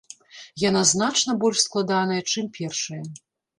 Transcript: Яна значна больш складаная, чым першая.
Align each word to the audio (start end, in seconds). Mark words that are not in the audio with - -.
Яна 0.69 0.81
значна 0.93 1.31
больш 1.45 1.63
складаная, 1.67 2.21
чым 2.35 2.51
першая. 2.59 3.01